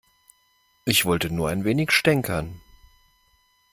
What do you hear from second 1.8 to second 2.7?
stänkern.